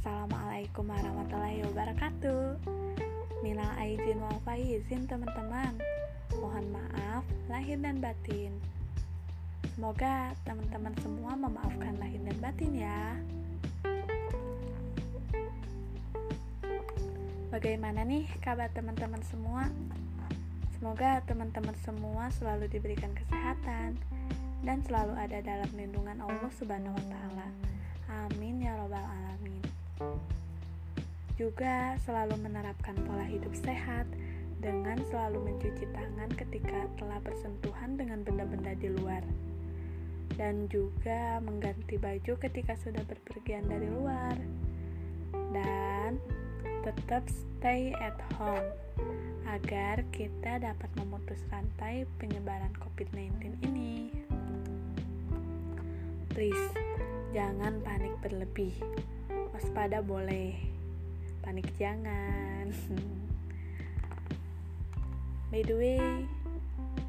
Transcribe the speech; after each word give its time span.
Assalamualaikum 0.00 0.88
warahmatullahi 0.88 1.60
wabarakatuh 1.60 2.56
Minal 3.44 3.68
aizin 3.84 4.16
wal 4.16 4.40
faizin 4.48 5.04
teman-teman 5.04 5.76
Mohon 6.40 6.72
maaf 6.72 7.20
lahir 7.52 7.76
dan 7.84 8.00
batin 8.00 8.56
Semoga 9.76 10.32
teman-teman 10.48 10.96
semua 11.04 11.36
memaafkan 11.36 12.00
lahir 12.00 12.16
dan 12.24 12.32
batin 12.40 12.72
ya 12.80 13.20
Bagaimana 17.52 18.00
nih 18.00 18.24
kabar 18.40 18.72
teman-teman 18.72 19.20
semua? 19.28 19.68
Semoga 20.80 21.20
teman-teman 21.28 21.76
semua 21.84 22.32
selalu 22.40 22.72
diberikan 22.72 23.12
kesehatan 23.12 24.00
dan 24.64 24.80
selalu 24.80 25.12
ada 25.20 25.44
dalam 25.44 25.68
lindungan 25.76 26.24
Allah 26.24 26.48
Subhanahu 26.56 26.96
wa 26.96 27.04
taala. 27.04 27.48
Amin 28.08 28.64
ya 28.64 28.80
robbal 28.80 29.04
alamin. 29.04 29.59
Juga 31.40 31.96
selalu 32.04 32.36
menerapkan 32.36 32.92
pola 33.08 33.24
hidup 33.24 33.56
sehat 33.56 34.04
dengan 34.60 35.00
selalu 35.08 35.40
mencuci 35.48 35.88
tangan 35.88 36.28
ketika 36.36 36.84
telah 37.00 37.16
bersentuhan 37.24 37.96
dengan 37.96 38.20
benda-benda 38.20 38.76
di 38.76 38.92
luar. 38.92 39.24
Dan 40.36 40.68
juga 40.68 41.40
mengganti 41.40 41.96
baju 41.96 42.36
ketika 42.36 42.76
sudah 42.76 43.00
berpergian 43.08 43.64
dari 43.72 43.88
luar. 43.88 44.36
Dan 45.56 46.20
tetap 46.84 47.24
stay 47.32 47.96
at 47.96 48.20
home 48.36 48.68
agar 49.48 50.04
kita 50.12 50.60
dapat 50.60 50.92
memutus 51.00 51.40
rantai 51.48 52.04
penyebaran 52.20 52.76
COVID-19 52.84 53.64
ini. 53.64 54.12
Please, 56.36 56.68
jangan 57.32 57.80
panik 57.80 58.12
berlebih. 58.20 58.76
Waspada 59.56 60.04
boleh, 60.04 60.79
panik 61.40 61.68
jangan. 61.76 62.70
By 65.50 65.66
the 65.66 65.74
way, 65.74 65.98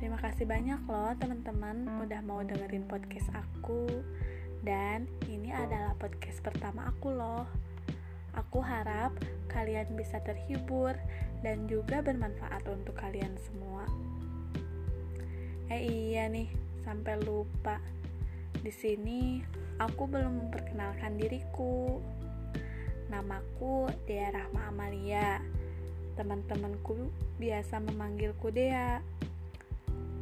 terima 0.02 0.18
kasih 0.18 0.50
banyak 0.50 0.82
loh 0.90 1.14
teman-teman 1.22 1.86
udah 2.02 2.20
mau 2.26 2.42
dengerin 2.42 2.90
podcast 2.90 3.30
aku. 3.38 3.86
Dan 4.62 5.06
ini 5.30 5.54
adalah 5.54 5.94
podcast 5.98 6.42
pertama 6.42 6.90
aku 6.90 7.14
loh. 7.14 7.46
Aku 8.34 8.64
harap 8.64 9.14
kalian 9.52 9.94
bisa 10.00 10.24
terhibur 10.24 10.96
dan 11.44 11.68
juga 11.68 12.00
bermanfaat 12.00 12.64
untuk 12.72 12.96
kalian 12.98 13.36
semua. 13.46 13.86
Eh 15.68 16.14
iya 16.14 16.30
nih, 16.30 16.50
sampai 16.86 17.18
lupa. 17.22 17.82
Di 18.62 18.70
sini 18.70 19.42
aku 19.82 20.06
belum 20.06 20.48
memperkenalkan 20.48 21.18
diriku. 21.18 21.98
Namaku 23.12 23.92
Dea 24.08 24.32
Rahma 24.32 24.72
Amalia. 24.72 25.44
Teman-temanku 26.16 27.12
biasa 27.36 27.84
memanggilku 27.84 28.56
Dea. 28.56 29.04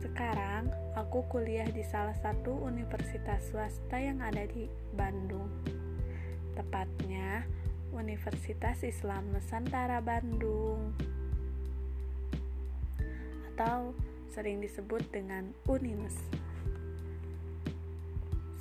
Sekarang 0.01 0.73
aku 0.97 1.21
kuliah 1.29 1.69
di 1.69 1.85
salah 1.85 2.17
satu 2.17 2.49
universitas 2.65 3.45
swasta 3.45 4.01
yang 4.01 4.25
ada 4.25 4.41
di 4.49 4.65
Bandung. 4.97 5.53
Tepatnya 6.57 7.45
Universitas 7.93 8.81
Islam 8.81 9.37
Nusantara 9.37 10.01
Bandung 10.01 10.89
atau 13.53 13.93
sering 14.33 14.65
disebut 14.65 15.05
dengan 15.13 15.53
UNINUS. 15.69 16.17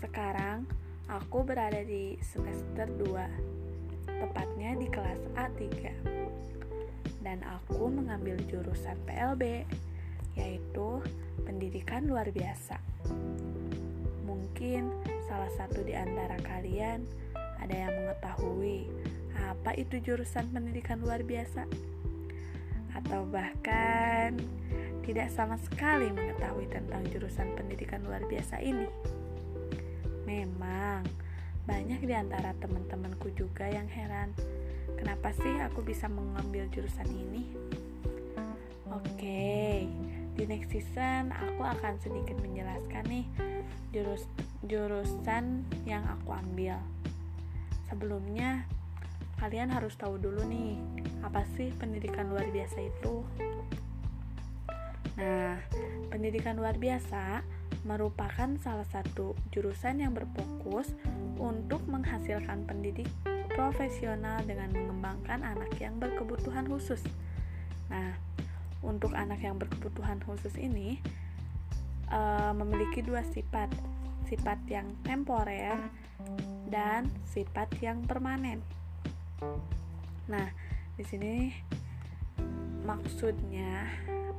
Sekarang 0.05 0.69
aku 1.09 1.49
berada 1.49 1.81
di 1.81 2.21
semester 2.21 2.85
2, 2.93 3.58
tepatnya 4.19 4.75
di 4.79 4.87
kelas 4.91 5.23
A3. 5.35 5.63
Dan 7.23 7.43
aku 7.47 7.91
mengambil 7.91 8.39
jurusan 8.47 8.99
PLB, 9.07 9.67
yaitu 10.39 10.89
pendidikan 11.43 12.07
luar 12.07 12.31
biasa. 12.31 12.79
Mungkin 14.27 14.91
salah 15.27 15.51
satu 15.55 15.83
di 15.83 15.95
antara 15.95 16.39
kalian 16.43 17.03
ada 17.59 17.75
yang 17.75 17.93
mengetahui 17.95 18.87
apa 19.39 19.75
itu 19.79 20.03
jurusan 20.03 20.51
pendidikan 20.51 20.99
luar 21.03 21.23
biasa, 21.23 21.67
atau 22.99 23.23
bahkan 23.31 24.35
tidak 25.07 25.33
sama 25.33 25.57
sekali 25.63 26.13
mengetahui 26.13 26.69
tentang 26.69 27.01
jurusan 27.09 27.55
pendidikan 27.57 28.03
luar 28.05 28.21
biasa 28.29 28.61
ini. 28.61 28.85
Memang 30.29 31.07
banyak 31.69 32.01
di 32.01 32.15
antara 32.17 32.57
teman-temanku 32.57 33.29
juga 33.37 33.69
yang 33.69 33.85
heran, 33.93 34.33
kenapa 34.97 35.37
sih 35.37 35.61
aku 35.61 35.85
bisa 35.85 36.09
mengambil 36.09 36.65
jurusan 36.73 37.05
ini? 37.13 37.45
Oke, 38.89 39.85
di 40.33 40.45
next 40.49 40.73
season 40.73 41.29
aku 41.29 41.61
akan 41.61 42.01
sedikit 42.01 42.41
menjelaskan 42.41 43.05
nih 43.05 43.27
jurus 43.93 44.25
jurusan 44.65 45.69
yang 45.85 46.01
aku 46.09 46.33
ambil. 46.33 46.81
Sebelumnya, 47.93 48.65
kalian 49.37 49.69
harus 49.69 49.93
tahu 50.01 50.17
dulu 50.17 50.41
nih, 50.49 50.81
apa 51.21 51.45
sih 51.53 51.69
pendidikan 51.77 52.33
luar 52.33 52.49
biasa 52.49 52.81
itu? 52.81 53.29
Nah, 55.21 55.61
pendidikan 56.09 56.57
luar 56.57 56.75
biasa 56.81 57.45
merupakan 57.87 58.49
salah 58.59 58.85
satu 58.89 59.39
jurusan 59.55 60.03
yang 60.03 60.13
berfokus 60.17 60.93
untuk 61.39 61.85
menghasilkan 61.87 62.67
pendidik 62.67 63.07
profesional 63.55 64.43
dengan 64.45 64.73
mengembangkan 64.75 65.41
anak 65.45 65.73
yang 65.79 65.97
berkebutuhan 65.97 66.67
khusus. 66.67 67.01
Nah, 67.89 68.15
untuk 68.83 69.15
anak 69.15 69.43
yang 69.43 69.59
berkebutuhan 69.59 70.23
khusus 70.23 70.55
ini 70.59 70.99
uh, 72.11 72.53
memiliki 72.55 73.03
dua 73.03 73.23
sifat, 73.27 73.71
sifat 74.27 74.59
yang 74.69 74.87
temporer 75.03 75.79
dan 76.69 77.09
sifat 77.27 77.71
yang 77.81 78.05
permanen. 78.05 78.61
Nah, 80.29 80.51
di 80.99 81.05
sini 81.07 81.55
maksudnya 82.85 83.87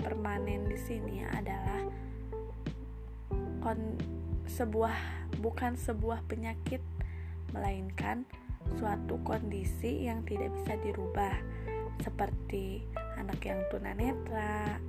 permanen 0.09 0.66
di 0.66 0.74
sini 0.74 1.22
adalah 1.22 1.86
kon 3.62 3.94
sebuah 4.50 4.97
bukan 5.38 5.78
sebuah 5.78 6.25
penyakit 6.25 6.81
melainkan 7.53 8.25
suatu 8.81 9.22
kondisi 9.22 10.09
yang 10.09 10.25
tidak 10.25 10.50
bisa 10.58 10.74
dirubah. 10.81 11.38
Seperti 12.02 12.81
anak 13.22 13.38
yang 13.46 13.62
tunanetra 13.69 14.81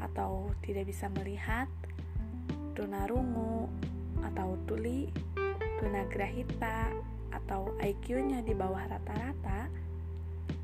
atau 0.00 0.48
tidak 0.64 0.88
bisa 0.88 1.12
melihat, 1.12 1.68
tunarungu 2.72 3.68
atau 4.24 4.56
tuli, 4.64 5.12
tunagrahita 5.84 6.88
atau 7.28 7.76
IQ-nya 7.76 8.40
di 8.40 8.56
bawah 8.56 8.88
rata-rata, 8.88 9.68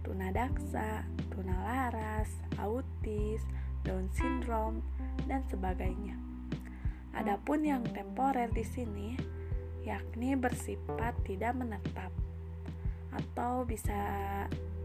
tunadaksa, 0.09 1.05
tunalaras, 1.29 2.33
autis, 2.57 3.45
Down 3.85 4.09
syndrome, 4.17 4.81
dan 5.29 5.45
sebagainya. 5.53 6.17
Adapun 7.13 7.65
yang 7.65 7.85
temporer 7.93 8.49
di 8.53 8.65
sini 8.65 9.17
yakni 9.85 10.37
bersifat 10.37 11.17
tidak 11.25 11.57
menetap 11.57 12.13
atau 13.13 13.65
bisa 13.65 13.97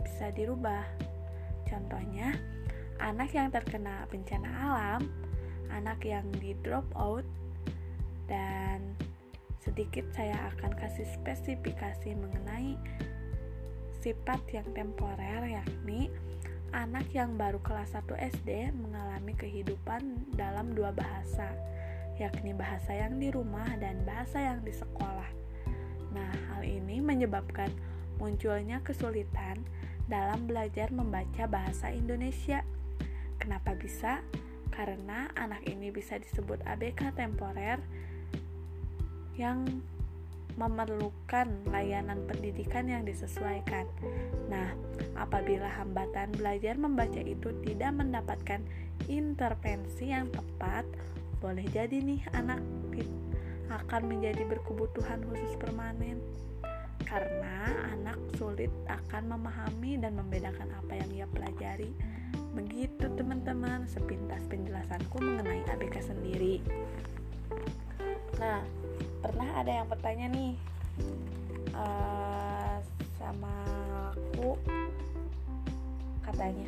bisa 0.04 0.32
dirubah. 0.32 0.88
Contohnya, 1.68 2.38
anak 3.02 3.34
yang 3.36 3.50
terkena 3.52 4.06
bencana 4.08 4.48
alam, 4.48 5.02
anak 5.74 6.06
yang 6.06 6.24
di 6.38 6.56
drop 6.64 6.86
out 6.96 7.26
dan 8.30 8.96
sedikit 9.60 10.04
saya 10.12 10.52
akan 10.54 10.72
kasih 10.76 11.08
spesifikasi 11.18 12.16
mengenai 12.16 12.76
sifat 14.04 14.44
yang 14.52 14.68
temporer 14.76 15.48
yakni 15.48 16.12
anak 16.76 17.08
yang 17.16 17.40
baru 17.40 17.64
kelas 17.64 17.96
1 17.96 18.04
SD 18.36 18.76
mengalami 18.76 19.32
kehidupan 19.32 20.28
dalam 20.36 20.76
dua 20.76 20.92
bahasa 20.92 21.56
yakni 22.20 22.52
bahasa 22.52 22.92
yang 22.92 23.16
di 23.16 23.32
rumah 23.32 23.66
dan 23.80 24.04
bahasa 24.04 24.44
yang 24.44 24.60
di 24.62 24.76
sekolah. 24.76 25.32
Nah, 26.14 26.30
hal 26.52 26.62
ini 26.68 27.00
menyebabkan 27.02 27.72
munculnya 28.22 28.84
kesulitan 28.86 29.64
dalam 30.06 30.46
belajar 30.46 30.94
membaca 30.94 31.50
bahasa 31.50 31.90
Indonesia. 31.90 32.62
Kenapa 33.42 33.74
bisa? 33.74 34.22
Karena 34.70 35.32
anak 35.34 35.66
ini 35.66 35.90
bisa 35.90 36.22
disebut 36.22 36.62
ABK 36.68 37.18
temporer 37.18 37.82
yang 39.34 39.66
memerlukan 40.56 41.48
layanan 41.70 42.24
pendidikan 42.30 42.90
yang 42.90 43.04
disesuaikan. 43.04 43.90
Nah, 44.48 44.74
apabila 45.18 45.68
hambatan 45.68 46.34
belajar 46.36 46.78
membaca 46.78 47.20
itu 47.20 47.50
tidak 47.66 47.92
mendapatkan 47.96 48.62
intervensi 49.10 50.14
yang 50.14 50.30
tepat, 50.30 50.86
boleh 51.42 51.66
jadi 51.74 52.00
nih 52.00 52.24
anak 52.38 52.64
akan 53.74 54.10
menjadi 54.10 54.46
berkebutuhan 54.46 55.26
khusus 55.26 55.54
permanen. 55.58 56.22
karena 57.04 57.70
anak 57.94 58.18
sulit 58.42 58.74
akan 58.90 59.38
memahami 59.38 60.02
dan 60.02 60.18
membedakan 60.18 60.66
apa 60.74 60.98
yang 60.98 61.10
ia 61.14 61.28
pelajari. 61.30 61.94
Begitu 62.58 63.06
teman-teman 63.14 63.86
sepintas 63.86 64.42
penjelasanku 64.50 65.22
mengenai 65.22 65.62
ABK 65.68 66.02
sendiri. 66.02 66.64
Nah, 68.42 68.66
pernah 69.24 69.48
ada 69.56 69.72
yang 69.72 69.88
bertanya 69.88 70.28
nih 70.36 70.52
uh, 71.72 72.76
sama 73.16 73.56
aku 74.12 74.60
katanya, 76.28 76.68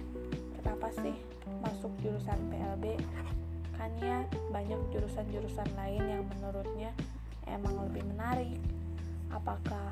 kenapa 0.55 0.87
sih 1.03 1.15
masuk 1.59 1.91
jurusan 1.99 2.39
PLB? 2.47 2.95
Kan 3.75 3.91
ya 3.99 4.23
banyak 4.55 4.79
jurusan-jurusan 4.95 5.67
lain 5.75 5.99
yang 5.99 6.23
menurutnya 6.31 6.95
emang 7.43 7.75
lebih 7.91 8.07
menarik. 8.07 8.55
Apakah 9.35 9.91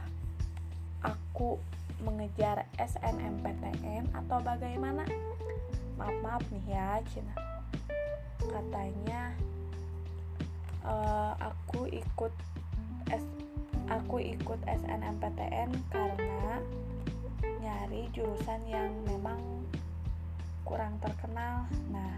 aku 1.04 1.60
mengejar 2.00 2.64
SNMPTN 2.80 4.08
atau 4.16 4.40
bagaimana? 4.40 5.04
Maaf 6.00 6.16
maaf 6.24 6.44
nih 6.48 6.80
ya 6.80 7.04
Cina. 7.12 7.36
Katanya 8.40 9.36
uh, 10.88 11.36
aku 11.44 11.92
ikut 11.92 12.32
S 13.12 13.24
aku 13.92 14.24
ikut 14.24 14.60
SNMPTN 14.64 15.70
karena 15.92 16.62
nyari 17.60 18.08
jurusan 18.16 18.62
yang 18.68 18.92
memang 19.08 19.40
kurang 20.64 20.96
terkenal. 21.04 21.68
Nah, 21.92 22.14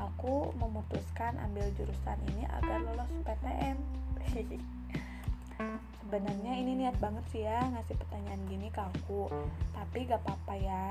aku 0.00 0.52
memutuskan 0.56 1.36
ambil 1.44 1.68
jurusan 1.76 2.18
ini 2.32 2.48
agar 2.48 2.80
lolos 2.80 3.12
PTN. 3.24 3.76
sebenarnya 6.04 6.52
ini 6.62 6.84
niat 6.84 6.94
banget 7.02 7.24
sih 7.34 7.42
ya 7.42 7.58
ngasih 7.74 7.98
pertanyaan 7.98 8.42
gini 8.46 8.68
ke 8.70 8.78
aku 8.78 9.30
tapi 9.74 10.06
gak 10.06 10.22
apa-apa 10.22 10.54
ya 10.58 10.84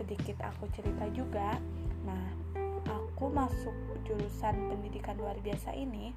sedikit 0.00 0.40
aku 0.44 0.64
cerita 0.72 1.08
juga 1.12 1.60
nah 2.08 2.24
aku 2.88 3.28
masuk 3.28 3.74
jurusan 4.08 4.54
pendidikan 4.72 5.16
luar 5.20 5.36
biasa 5.44 5.76
ini 5.76 6.16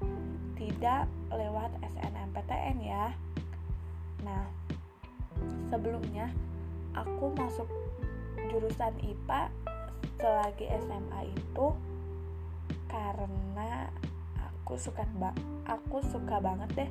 tidak 0.56 1.04
lewat 1.28 1.68
SNMPTN 2.36 2.76
ya. 2.84 3.16
Nah 4.20 4.44
sebelumnya 5.72 6.28
aku 6.92 7.32
masuk 7.32 7.64
jurusan 8.52 8.92
IPA 9.00 9.48
selagi 10.20 10.68
SMA 10.84 11.32
itu 11.32 11.66
karena 12.92 13.88
aku 14.36 14.76
suka 14.76 15.04
aku 15.64 16.04
suka 16.12 16.36
banget 16.40 16.70
deh 16.76 16.90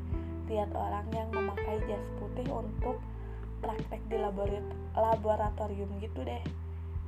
lihat 0.49 0.73
orang 0.73 1.05
yang 1.13 1.29
memakai 1.29 1.77
jas 1.89 2.05
putih 2.17 2.45
untuk 2.49 2.97
praktek 3.61 4.01
di 4.09 4.17
laboratorium 4.97 5.89
gitu 6.01 6.25
deh. 6.25 6.41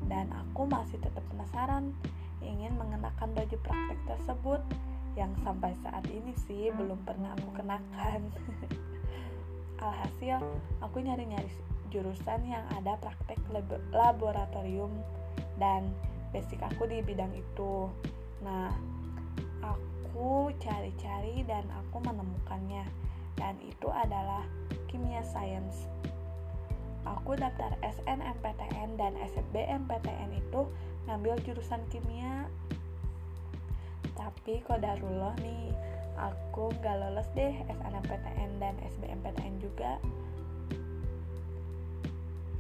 Dan 0.06 0.30
aku 0.30 0.69
masih 0.69 1.01
tetap 1.01 1.25
penasaran 1.34 1.89
ingin 2.45 2.78
mengenakan 2.78 3.34
baju 3.34 3.57
praktek 3.66 4.00
tersebut 4.06 4.62
yang 5.18 5.34
sampai 5.42 5.74
saat 5.81 6.06
ini 6.08 6.31
sih 6.46 6.69
belum 6.78 7.02
pernah 7.04 7.34
aku 7.34 7.50
kenakan 7.58 8.22
alhasil 9.84 10.38
aku 10.80 10.98
nyari-nyari 11.02 11.50
jurusan 11.90 12.46
yang 12.46 12.64
ada 12.78 12.96
praktek 13.02 13.42
laboratorium 13.92 14.94
dan 15.58 15.90
basic 16.30 16.62
aku 16.62 16.86
di 16.86 17.02
bidang 17.02 17.34
itu 17.34 17.90
nah 18.46 18.69
aku 19.66 20.54
cari-cari 20.62 21.42
dan 21.50 21.66
aku 21.74 21.98
menemukannya 22.06 22.86
dan 23.38 23.54
itu 23.62 23.88
adalah 23.94 24.42
kimia 24.90 25.22
science. 25.22 25.86
Aku 27.06 27.38
daftar 27.38 27.72
SNMPTN 27.86 28.98
dan 29.00 29.13
SBMPTN 29.16 30.34
itu 30.36 30.68
ngambil 31.08 31.40
jurusan 31.46 31.80
kimia. 31.88 32.50
Tapi 34.27 34.59
kok 34.59 34.83
daruloh 34.83 35.31
nih, 35.39 35.71
aku 36.19 36.68
nggak 36.83 37.00
lolos 37.00 37.31
deh 37.31 37.63
SNMPTN 37.63 38.59
dan 38.59 38.75
SBMPTN 38.83 39.56
juga. 39.63 39.95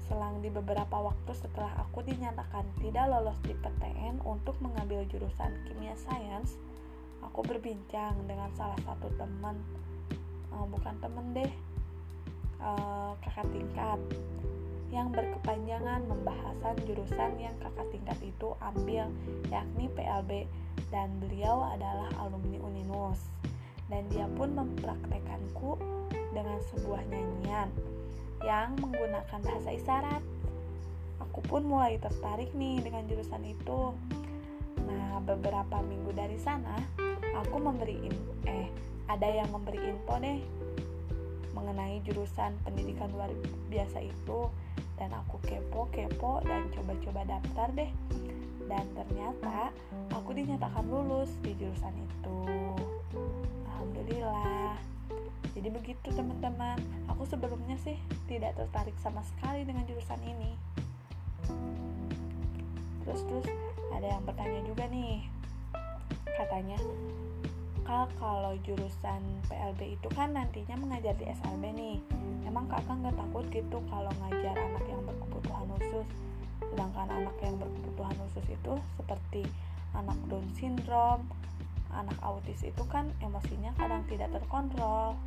Selang 0.07 0.39
di 0.39 0.47
beberapa 0.47 1.11
waktu 1.11 1.35
setelah 1.35 1.75
aku 1.83 2.07
dinyatakan 2.07 2.63
tidak 2.79 3.11
lolos 3.11 3.35
di 3.43 3.51
PTN 3.51 4.23
untuk 4.23 4.55
mengambil 4.63 5.03
jurusan 5.11 5.51
kimia 5.67 5.91
science, 5.99 6.55
aku 7.19 7.43
berbincang 7.43 8.15
dengan 8.23 8.47
salah 8.55 8.79
satu 8.87 9.11
teman 9.19 9.59
uh, 10.55 10.63
bukan 10.71 10.95
temen 11.03 11.35
deh 11.35 11.51
uh, 12.63 13.11
kakak 13.19 13.51
tingkat 13.51 13.99
yang 14.87 15.11
berkepanjangan 15.11 15.99
membahasan 16.07 16.79
jurusan 16.87 17.35
yang 17.35 17.51
kakak 17.59 17.91
tingkat 17.91 18.19
itu 18.23 18.55
ambil 18.63 19.11
yakni 19.51 19.91
PLB 19.91 20.47
dan 20.87 21.19
beliau 21.19 21.67
adalah 21.67 22.07
alumni 22.23 22.59
Uninus. 22.63 23.19
Dan 23.87 24.03
dia 24.11 24.27
pun 24.35 24.51
mempraktekanku 24.51 25.79
dengan 26.35 26.59
sebuah 26.71 27.07
nyanyian 27.07 27.71
yang 28.43 28.75
menggunakan 28.83 29.39
bahasa 29.39 29.69
isyarat. 29.71 30.23
Aku 31.23 31.39
pun 31.47 31.63
mulai 31.65 31.95
tertarik 31.97 32.51
nih 32.51 32.83
dengan 32.83 33.07
jurusan 33.07 33.47
itu. 33.47 33.95
Nah 34.83 35.23
beberapa 35.23 35.79
minggu 35.83 36.11
dari 36.13 36.35
sana 36.37 36.77
aku 37.39 37.57
memberi 37.59 38.11
eh 38.47 38.67
ada 39.07 39.27
yang 39.27 39.49
memberi 39.55 39.79
info 39.87 40.19
deh 40.19 40.39
mengenai 41.55 42.03
jurusan 42.05 42.53
pendidikan 42.67 43.07
luar 43.15 43.31
biasa 43.71 44.03
itu. 44.03 44.51
Dan 44.97 45.13
aku 45.13 45.37
kepo-kepo 45.45 46.41
dan 46.41 46.73
coba-coba 46.73 47.21
daftar 47.23 47.69
deh 47.77 47.91
dan 48.67 48.83
ternyata 48.93 49.71
aku 50.11 50.35
dinyatakan 50.35 50.83
lulus 50.87 51.31
di 51.39 51.55
jurusan 51.55 51.95
itu. 51.95 52.37
Alhamdulillah. 53.71 54.75
Jadi 55.55 55.67
begitu 55.71 56.07
teman-teman. 56.13 56.77
Aku 57.15 57.23
sebelumnya 57.25 57.79
sih 57.81 57.97
tidak 58.27 58.53
tertarik 58.59 58.93
sama 59.01 59.23
sekali 59.23 59.63
dengan 59.63 59.87
jurusan 59.87 60.19
ini. 60.21 60.51
Terus 63.07 63.23
terus 63.23 63.47
ada 63.95 64.05
yang 64.05 64.21
bertanya 64.27 64.61
juga 64.67 64.85
nih. 64.91 65.23
Katanya 66.27 66.77
kakak 67.87 68.11
kalau 68.19 68.53
jurusan 68.67 69.23
PLB 69.47 69.95
itu 69.95 70.07
kan 70.11 70.35
nantinya 70.35 70.75
mengajar 70.75 71.15
di 71.15 71.25
SLB 71.31 71.63
nih. 71.71 71.97
Emang 72.43 72.67
kakak 72.67 72.99
nggak 72.99 73.15
takut 73.15 73.47
gitu 73.47 73.79
kalau 73.87 74.11
ngajar 74.21 74.53
anak 74.59 74.83
yang 74.91 75.01
berkebutuhan 75.07 75.65
khusus 75.79 76.07
sedangkan 76.77 77.09
anak 77.09 77.33
yang 77.41 77.57
berkebutuhan 77.57 78.13
khusus 78.29 78.53
itu 78.53 78.73
seperti 79.01 79.41
anak 79.97 80.13
Down 80.29 80.45
syndrome 80.53 81.25
anak 81.89 82.13
autis 82.21 82.61
itu 82.61 82.83
kan 82.85 83.09
emosinya 83.17 83.73
kadang 83.81 84.05
tidak 84.05 84.29
terkontrol. 84.37 85.17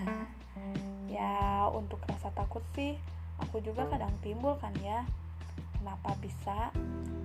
Ya 1.08 1.64
untuk 1.72 2.04
rasa 2.04 2.28
takut 2.36 2.60
sih 2.76 2.94
aku 3.40 3.64
juga 3.64 3.84
kadang 3.88 4.12
timbul 4.24 4.56
kan 4.60 4.72
ya. 4.80 5.04
Kenapa 5.76 6.14
bisa? 6.20 6.70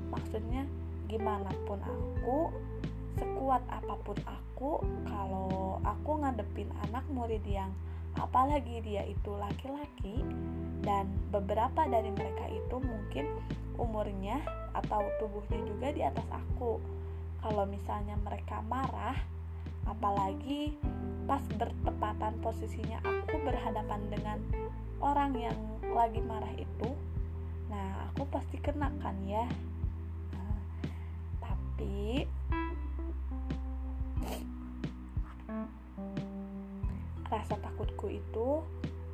Maksudnya 0.07 0.67
gimana 1.07 1.51
pun 1.67 1.79
aku 1.83 2.51
sekuat 3.19 3.61
apa 3.69 3.95
pun 4.01 4.17
aku 4.23 4.81
kalau 5.07 5.77
aku 5.83 6.11
ngadepin 6.19 6.71
anak 6.89 7.03
murid 7.11 7.43
yang 7.43 7.69
apalagi 8.17 8.81
dia 8.85 9.03
itu 9.07 9.31
laki-laki 9.33 10.21
dan 10.83 11.07
beberapa 11.31 11.87
dari 11.87 12.11
mereka 12.11 12.45
itu 12.51 12.75
mungkin 12.77 13.25
umurnya 13.79 14.43
atau 14.75 15.01
tubuhnya 15.17 15.59
juga 15.65 15.87
di 15.93 16.01
atas 16.05 16.27
aku. 16.29 16.77
Kalau 17.43 17.65
misalnya 17.67 18.15
mereka 18.21 18.61
marah 18.67 19.17
apalagi 19.83 20.75
pas 21.27 21.43
bertepatan 21.55 22.39
posisinya 22.39 22.99
aku 23.03 23.35
berhadapan 23.43 24.01
dengan 24.11 24.39
orang 25.03 25.35
yang 25.35 25.57
lagi 25.91 26.19
marah 26.23 26.51
itu 26.55 26.89
nah 27.67 28.07
aku 28.11 28.27
pasti 28.29 28.59
kenakan 28.59 29.17
ya. 29.27 29.45
Nah, 30.35 30.57
tapi 31.41 32.27
rasa 37.33 37.57
takutku 38.03 38.11
itu 38.11 38.47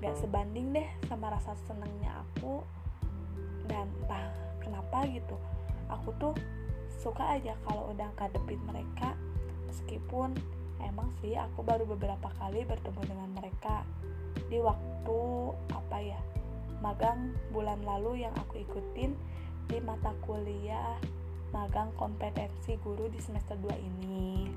gak 0.01 0.17
sebanding 0.17 0.73
deh 0.73 0.89
sama 1.05 1.29
rasa 1.29 1.53
senengnya 1.69 2.09
aku 2.25 2.65
dan 3.69 3.85
entah 4.01 4.33
kenapa 4.65 5.05
gitu. 5.13 5.37
Aku 5.93 6.09
tuh 6.17 6.33
suka 6.97 7.37
aja 7.37 7.53
kalau 7.69 7.93
udah 7.93 8.09
ngadepin 8.17 8.57
mereka 8.65 9.13
meskipun 9.69 10.33
emang 10.81 11.13
sih 11.21 11.37
aku 11.37 11.61
baru 11.61 11.85
beberapa 11.85 12.33
kali 12.41 12.65
bertemu 12.65 13.01
dengan 13.05 13.29
mereka. 13.37 13.85
Di 14.49 14.57
waktu 14.57 15.19
apa 15.69 15.97
ya 16.01 16.17
magang 16.81 17.37
bulan 17.53 17.77
lalu 17.85 18.25
yang 18.25 18.33
aku 18.41 18.57
ikutin 18.65 19.13
di 19.69 19.77
mata 19.85 20.17
kuliah 20.25 20.97
magang 21.53 21.93
kompetensi 21.93 22.73
guru 22.81 23.05
di 23.13 23.21
semester 23.21 23.53
2 23.53 23.69
ini 23.77 24.49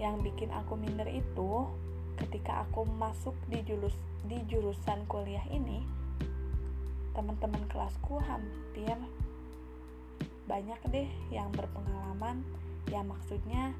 yang 0.00 0.24
bikin 0.24 0.48
aku 0.48 0.80
minder 0.80 1.06
itu 1.06 1.68
ketika 2.16 2.64
aku 2.64 2.88
masuk 2.96 3.36
di 3.52 3.60
jurus 3.68 3.92
di 4.24 4.40
jurusan 4.48 5.04
kuliah 5.04 5.44
ini 5.52 5.84
teman-teman 7.12 7.60
kelasku 7.68 8.16
hampir 8.24 8.96
banyak 10.48 10.80
deh 10.88 11.08
yang 11.28 11.52
berpengalaman 11.52 12.40
ya 12.88 13.04
maksudnya 13.04 13.76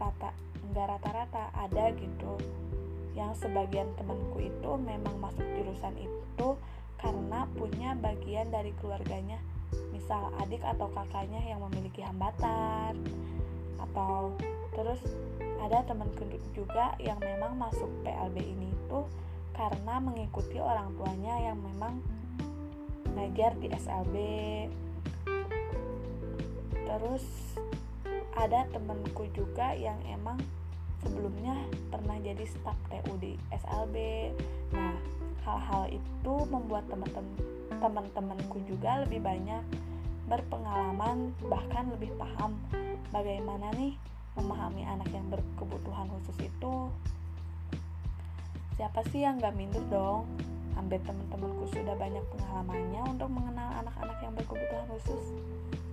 rata 0.00 0.34
enggak 0.66 0.88
rata-rata 0.98 1.52
ada 1.54 1.92
gitu. 1.94 2.32
Yang 3.12 3.44
sebagian 3.44 3.92
temanku 4.00 4.40
itu 4.40 4.70
memang 4.80 5.20
masuk 5.20 5.44
jurusan 5.44 5.94
itu 6.00 6.48
karena 6.96 7.44
punya 7.54 7.92
bagian 7.98 8.48
dari 8.48 8.72
keluarganya 8.80 9.36
misal 9.92 10.32
adik 10.40 10.64
atau 10.64 10.88
kakaknya 10.96 11.44
yang 11.44 11.60
memiliki 11.68 12.00
hambatan 12.00 12.96
atau 13.76 14.32
terus 14.72 15.00
ada 15.62 15.86
temanku 15.86 16.26
juga 16.50 16.98
yang 16.98 17.22
memang 17.22 17.54
masuk 17.54 17.86
PLB 18.02 18.36
ini 18.42 18.70
tuh 18.90 19.06
karena 19.54 20.02
mengikuti 20.02 20.58
orang 20.58 20.90
tuanya 20.98 21.38
yang 21.38 21.58
memang 21.62 22.02
ngajar 23.14 23.54
di 23.62 23.68
SLB 23.70 24.16
terus 26.74 27.24
ada 28.34 28.66
temanku 28.74 29.28
juga 29.36 29.76
yang 29.76 29.96
emang 30.08 30.40
sebelumnya 31.04 31.54
pernah 31.92 32.16
jadi 32.18 32.44
staf 32.48 32.76
TU 32.90 33.14
SLB 33.52 33.96
nah 34.74 34.96
hal-hal 35.46 35.84
itu 35.90 36.34
membuat 36.48 36.86
teman-teman 36.90 37.36
teman-temanku 37.82 38.62
juga 38.66 39.02
lebih 39.02 39.20
banyak 39.22 39.62
berpengalaman 40.30 41.34
bahkan 41.50 41.90
lebih 41.92 42.14
paham 42.14 42.54
bagaimana 43.10 43.68
nih 43.74 43.98
memahami 44.36 44.82
anak 44.88 45.08
yang 45.12 45.28
berkebutuhan 45.28 46.08
khusus 46.08 46.48
itu 46.48 46.74
siapa 48.80 49.04
sih 49.12 49.22
yang 49.24 49.36
gak 49.38 49.54
minder 49.54 49.84
dong? 49.92 50.24
Hampir 50.72 50.98
teman-temanku 51.04 51.68
sudah 51.68 51.92
banyak 52.00 52.24
pengalamannya 52.32 53.02
untuk 53.04 53.28
mengenal 53.28 53.68
anak-anak 53.84 54.18
yang 54.24 54.32
berkebutuhan 54.32 54.86
khusus. 54.96 55.24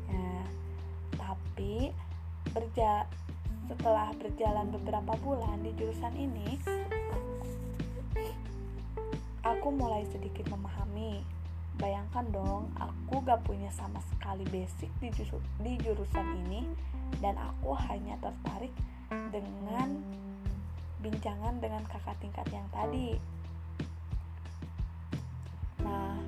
Ya 0.07 0.41
tapi 1.19 1.91
berja 2.55 3.05
setelah 3.69 4.09
berjalan 4.17 4.73
beberapa 4.73 5.13
bulan 5.21 5.61
di 5.61 5.75
jurusan 5.77 6.15
ini 6.17 6.57
aku 9.45 9.69
mulai 9.69 10.07
sedikit 10.09 10.49
memahami 10.49 11.21
bayangkan 11.79 12.27
dong 12.29 12.69
aku 12.75 13.23
gak 13.23 13.41
punya 13.47 13.71
sama 13.71 14.03
sekali 14.11 14.43
basic 14.51 14.91
di, 14.99 15.09
di 15.63 15.73
jurusan 15.79 16.27
ini 16.47 16.67
dan 17.23 17.39
aku 17.39 17.73
hanya 17.89 18.19
tertarik 18.19 18.71
dengan 19.31 19.89
bincangan 20.99 21.57
dengan 21.63 21.81
kakak 21.87 22.19
tingkat 22.19 22.45
yang 22.51 22.67
tadi 22.69 23.15
nah 25.79 26.19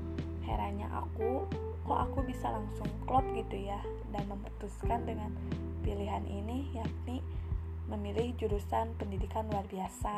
herannya 0.47 0.87
aku 0.89 1.45
kok 1.83 1.99
aku 2.07 2.23
bisa 2.23 2.47
langsung 2.47 2.87
klop 3.03 3.27
gitu 3.35 3.67
ya 3.67 3.83
dan 4.15 4.23
memutuskan 4.31 5.03
dengan 5.03 5.35
pilihan 5.83 6.23
ini 6.31 6.71
yakni 6.71 7.19
memilih 7.91 8.31
jurusan 8.39 8.95
pendidikan 8.95 9.43
luar 9.51 9.67
biasa. 9.67 10.15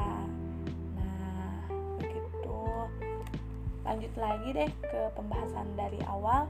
Lanjut 3.83 4.13
lagi 4.15 4.49
deh 4.55 4.71
ke 4.83 5.01
pembahasan 5.15 5.67
dari 5.75 5.99
awal 6.07 6.47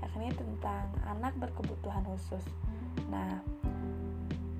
yakni 0.00 0.32
tentang 0.32 0.88
anak 1.04 1.36
berkebutuhan 1.36 2.02
khusus. 2.08 2.44
Nah, 3.12 3.40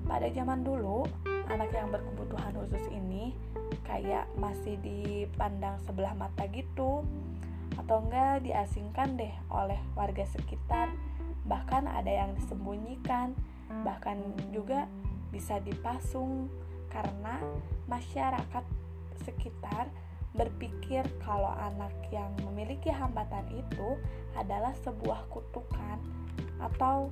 pada 0.05 0.29
zaman 0.29 0.61
dulu, 0.61 1.03
anak 1.49 1.73
yang 1.73 1.89
berkebutuhan 1.89 2.53
khusus 2.55 2.85
ini 2.93 3.33
kayak 3.83 4.29
masih 4.37 4.77
dipandang 4.79 5.75
sebelah 5.83 6.13
mata 6.15 6.47
gitu 6.53 7.03
atau 7.79 7.97
enggak 8.03 8.43
diasingkan 8.43 9.15
deh 9.15 9.31
oleh 9.51 9.79
warga 9.95 10.27
sekitar 10.27 10.91
bahkan 11.47 11.87
ada 11.87 12.11
yang 12.11 12.35
disembunyikan 12.37 13.33
bahkan 13.87 14.19
juga 14.51 14.85
bisa 15.31 15.57
dipasung 15.63 16.51
karena 16.91 17.39
masyarakat 17.87 18.63
sekitar 19.23 19.87
berpikir 20.31 21.03
kalau 21.19 21.51
anak 21.59 21.91
yang 22.07 22.31
memiliki 22.47 22.87
hambatan 22.87 23.43
itu 23.51 23.99
adalah 24.39 24.71
sebuah 24.83 25.27
kutukan 25.27 25.99
atau 26.63 27.11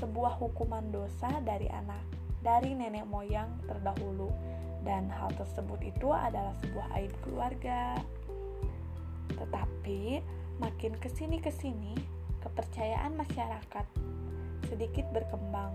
sebuah 0.00 0.40
hukuman 0.40 0.88
dosa 0.92 1.28
dari 1.44 1.68
anak 1.68 2.00
dari 2.40 2.72
nenek 2.72 3.04
moyang 3.08 3.50
terdahulu 3.66 4.30
dan 4.86 5.10
hal 5.10 5.34
tersebut 5.34 5.82
itu 5.82 6.08
adalah 6.14 6.54
sebuah 6.62 6.86
aib 7.00 7.12
keluarga. 7.26 7.98
Tetapi 9.34 10.22
makin 10.62 10.94
ke 10.96 11.10
sini 11.10 11.42
ke 11.42 11.50
sini 11.50 11.92
kepercayaan 12.40 13.18
masyarakat 13.18 13.86
sedikit 14.70 15.04
berkembang 15.10 15.74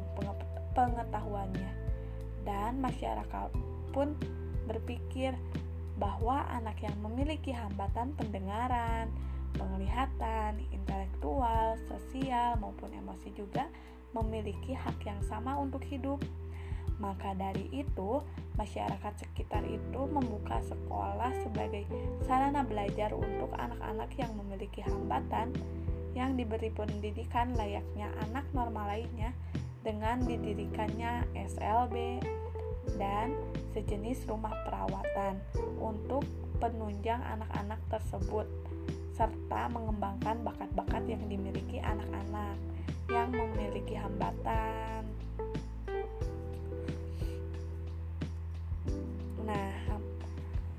pengetahuannya 0.71 1.71
dan 2.47 2.79
masyarakat 2.79 3.51
pun 3.91 4.15
berpikir 4.65 5.35
bahwa 5.99 6.47
anak 6.51 6.79
yang 6.83 6.95
memiliki 7.03 7.51
hambatan 7.51 8.15
pendengaran, 8.15 9.11
penglihatan, 9.55 10.61
intelektual, 10.71 11.75
sosial 11.89 12.55
maupun 12.59 12.91
emosi 12.95 13.31
juga 13.35 13.67
memiliki 14.15 14.75
hak 14.75 15.03
yang 15.03 15.19
sama 15.27 15.55
untuk 15.59 15.83
hidup. 15.87 16.19
Maka 17.01 17.33
dari 17.33 17.65
itu, 17.73 18.21
masyarakat 18.61 19.13
sekitar 19.17 19.65
itu 19.65 20.01
membuka 20.05 20.61
sekolah 20.61 21.33
sebagai 21.41 21.89
sarana 22.29 22.61
belajar 22.61 23.09
untuk 23.15 23.49
anak-anak 23.57 24.11
yang 24.21 24.31
memiliki 24.37 24.85
hambatan 24.85 25.49
yang 26.13 26.35
diberi 26.35 26.69
pendidikan 26.69 27.55
layaknya 27.55 28.11
anak 28.29 28.43
normal 28.51 28.85
lainnya 28.85 29.31
dengan 29.81 30.21
didirikannya 30.21 31.25
SLB 31.33 32.21
dan 32.99 33.33
sejenis 33.71 34.27
rumah 34.27 34.53
perawatan 34.67 35.39
untuk 35.79 36.25
penunjang 36.61 37.21
anak-anak 37.25 37.79
tersebut 37.89 38.45
serta 39.17 39.69
mengembangkan 39.69 40.41
bakat-bakat 40.45 41.03
yang 41.05 41.23
dimiliki 41.29 41.77
anak-anak 41.81 42.57
yang 43.11 43.27
memiliki 43.33 43.97
hambatan. 43.99 45.03
Nah, 49.43 49.73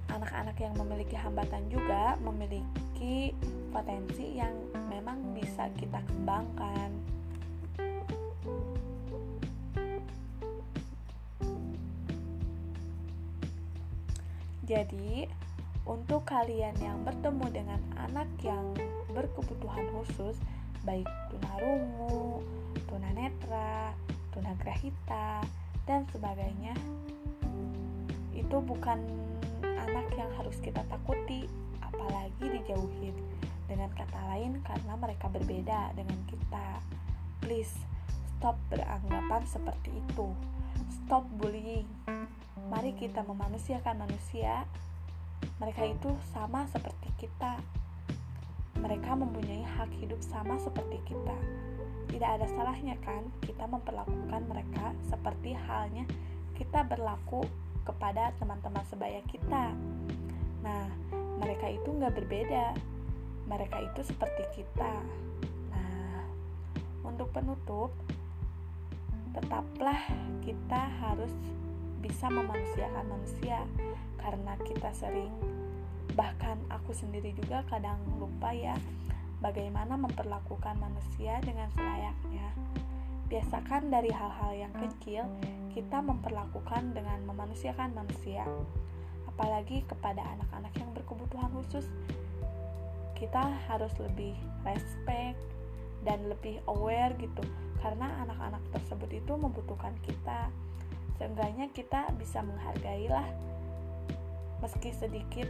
anak-anak 0.08 0.56
yang 0.56 0.74
memiliki 0.80 1.18
hambatan 1.18 1.68
juga 1.68 2.16
memiliki 2.24 3.36
potensi 3.68 4.40
yang 4.40 4.54
memang 4.88 5.36
bisa 5.36 5.68
kita 5.76 6.00
kembangkan. 6.08 7.01
Jadi, 14.72 15.28
untuk 15.84 16.24
kalian 16.24 16.72
yang 16.80 17.04
bertemu 17.04 17.44
dengan 17.52 17.80
anak 18.08 18.24
yang 18.40 18.72
berkebutuhan 19.12 19.84
khusus, 19.92 20.40
baik 20.80 21.04
tunarungu, 21.28 22.40
tunanetra, 22.88 23.92
tunagrahita, 24.32 25.44
dan 25.84 26.08
sebagainya, 26.08 26.72
itu 28.32 28.56
bukan 28.64 28.96
anak 29.60 30.08
yang 30.16 30.32
harus 30.40 30.56
kita 30.64 30.80
takuti, 30.88 31.44
apalagi 31.84 32.40
dijauhin. 32.40 33.12
Dengan 33.68 33.92
kata 33.92 34.24
lain, 34.32 34.56
karena 34.64 34.96
mereka 34.96 35.28
berbeda 35.28 35.92
dengan 35.92 36.16
kita. 36.32 36.80
Please, 37.44 37.76
stop 38.40 38.56
beranggapan 38.72 39.44
seperti 39.44 39.92
itu. 39.92 40.32
Stop 41.04 41.28
bullying 41.36 41.84
Mari 42.72 42.96
kita 42.96 43.20
memanusiakan 43.28 44.08
manusia. 44.08 44.64
Mereka 45.60 45.92
itu 45.92 46.08
sama 46.32 46.64
seperti 46.72 47.12
kita. 47.20 47.60
Mereka 48.80 49.12
mempunyai 49.12 49.60
hak 49.76 49.92
hidup 50.00 50.24
sama 50.24 50.56
seperti 50.56 50.96
kita. 51.04 51.36
Tidak 52.08 52.24
ada 52.24 52.48
salahnya 52.48 52.96
kan 53.04 53.28
kita 53.44 53.68
memperlakukan 53.68 54.48
mereka 54.48 54.96
seperti 55.12 55.52
halnya 55.52 56.08
kita 56.56 56.80
berlaku 56.88 57.44
kepada 57.84 58.32
teman-teman 58.40 58.80
sebaya 58.88 59.20
kita. 59.28 59.76
Nah, 60.64 60.88
mereka 61.44 61.68
itu 61.68 61.92
nggak 61.92 62.16
berbeda. 62.16 62.72
Mereka 63.52 63.92
itu 63.92 64.00
seperti 64.06 64.62
kita. 64.62 64.92
Nah, 65.74 66.24
untuk 67.04 67.28
penutup, 67.36 67.92
tetaplah 69.36 70.00
kita 70.40 70.88
harus 71.02 71.32
bisa 72.02 72.26
memanusiakan 72.26 73.06
manusia 73.06 73.62
karena 74.18 74.58
kita 74.66 74.90
sering 74.90 75.30
bahkan 76.18 76.58
aku 76.68 76.92
sendiri 76.92 77.32
juga 77.32 77.64
kadang 77.70 77.96
lupa 78.20 78.52
ya 78.52 78.76
bagaimana 79.40 79.96
memperlakukan 79.96 80.76
manusia 80.76 81.40
dengan 81.40 81.70
selayaknya 81.72 82.52
Biasakan 83.32 83.88
dari 83.88 84.12
hal-hal 84.12 84.52
yang 84.68 84.74
kecil, 84.76 85.24
kita 85.72 86.04
memperlakukan 86.04 86.92
dengan 86.92 87.16
memanusiakan 87.24 87.96
manusia, 87.96 88.44
apalagi 89.24 89.88
kepada 89.88 90.20
anak-anak 90.36 90.68
yang 90.76 90.92
berkebutuhan 90.92 91.48
khusus. 91.56 91.88
Kita 93.16 93.40
harus 93.72 93.88
lebih 93.96 94.36
respect 94.68 95.40
dan 96.04 96.28
lebih 96.28 96.60
aware 96.68 97.16
gitu, 97.16 97.40
karena 97.80 98.04
anak-anak 98.20 98.60
tersebut 98.68 99.08
itu 99.16 99.32
membutuhkan 99.32 99.96
kita. 100.04 100.52
Seenggaknya 101.22 101.70
kita 101.70 102.10
bisa 102.18 102.42
menghargai 102.42 103.06
lah, 103.06 103.22
meski 104.58 104.90
sedikit 104.90 105.46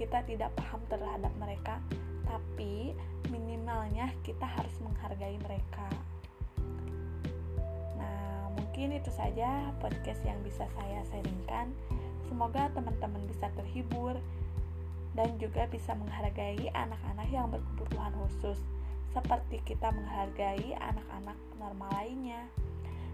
kita 0.00 0.24
tidak 0.24 0.48
paham 0.56 0.80
terhadap 0.88 1.28
mereka, 1.36 1.76
tapi 2.24 2.96
minimalnya 3.28 4.08
kita 4.24 4.48
harus 4.48 4.72
menghargai 4.80 5.36
mereka. 5.44 5.92
Nah, 8.00 8.48
mungkin 8.56 8.96
itu 8.96 9.12
saja 9.12 9.76
podcast 9.76 10.24
yang 10.24 10.40
bisa 10.40 10.64
saya 10.72 11.04
sharingkan. 11.12 11.68
Semoga 12.24 12.72
teman-teman 12.72 13.28
bisa 13.28 13.52
terhibur 13.60 14.16
dan 15.12 15.36
juga 15.36 15.68
bisa 15.68 15.92
menghargai 16.00 16.72
anak-anak 16.72 17.28
yang 17.28 17.52
berkebutuhan 17.52 18.16
khusus 18.24 18.56
seperti 19.12 19.60
kita 19.68 19.92
menghargai 19.92 20.72
anak-anak 20.80 21.36
normal 21.60 21.92
lainnya. 21.92 22.48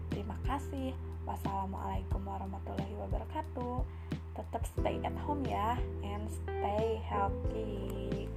Terima 0.07 0.39
kasih. 0.47 1.10
Wassalamualaikum 1.25 2.21
warahmatullahi 2.25 2.95
wabarakatuh. 2.97 3.85
Tetap 4.33 4.63
stay 4.77 4.97
at 5.03 5.15
home 5.27 5.45
ya 5.45 5.77
and 6.01 6.25
stay 6.31 6.97
healthy. 7.05 8.27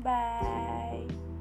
Bye. 0.00 1.31